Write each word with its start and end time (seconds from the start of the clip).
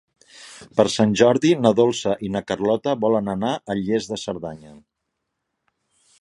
Per 0.77 0.85
Sant 0.93 1.11
Jordi 1.19 1.51
na 1.65 1.71
Dolça 1.79 2.15
i 2.29 2.31
na 2.37 2.41
Carlota 2.53 2.95
volen 3.05 3.29
anar 3.35 3.53
a 3.59 3.77
Lles 3.83 4.09
de 4.15 4.19
Cerdanya. 4.23 4.75